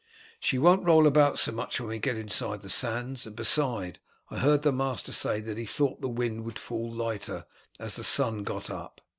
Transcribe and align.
She 0.39 0.57
won't 0.57 0.83
roll 0.83 1.05
about 1.05 1.37
so 1.37 1.51
much 1.51 1.79
when 1.79 1.89
we 1.89 1.99
get 1.99 2.17
inside 2.17 2.61
the 2.63 2.69
sands; 2.71 3.27
and 3.27 3.35
besides, 3.35 3.99
I 4.31 4.39
heard 4.39 4.63
the 4.63 4.71
master 4.71 5.11
say 5.13 5.41
that 5.41 5.59
he 5.59 5.65
thought 5.67 6.01
the 6.01 6.09
wind 6.09 6.43
would 6.43 6.57
fall 6.57 6.91
lighter 6.91 7.45
as 7.79 7.97
the 7.97 8.03
sun 8.03 8.41
got 8.43 8.71
up." 8.71 9.01